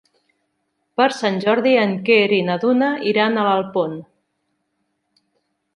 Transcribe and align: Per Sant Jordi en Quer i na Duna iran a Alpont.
Per 1.01 1.05
Sant 1.17 1.37
Jordi 1.43 1.73
en 1.81 1.93
Quer 2.09 2.25
i 2.39 2.41
na 2.49 2.57
Duna 2.65 2.91
iran 3.13 3.39
a 3.39 3.45
Alpont. 3.53 3.97